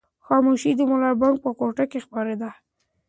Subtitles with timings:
[0.25, 2.49] خاموشي د ملا بانګ په کوټه کې خپره ده.